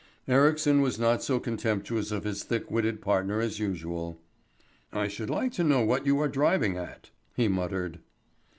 [0.27, 4.19] Ericsson was not so contemptuous of his thick witted partner as usual.
[4.91, 7.99] "I should like to know what you are driving at," he muttered.